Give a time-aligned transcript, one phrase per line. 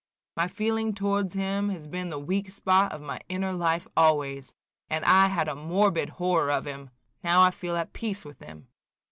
[0.35, 4.55] My feeling towards him has been the weak spot of my inner life always,
[4.89, 6.89] and I had a morbid horror of him.
[7.23, 8.67] Now I feel at peace with him.